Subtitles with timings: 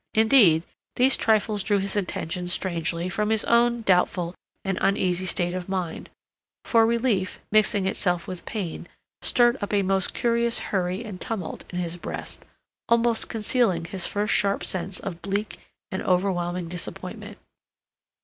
[0.15, 4.33] Indeed, these trifles drew his attention strangely from his own doubtful
[4.65, 6.09] and uneasy state of mind;
[6.65, 8.87] for relief, mixing itself with pain,
[9.21, 12.43] stirred up a most curious hurry and tumult in his breast,
[12.89, 15.57] almost concealing his first sharp sense of bleak
[15.91, 17.37] and overwhelming disappointment.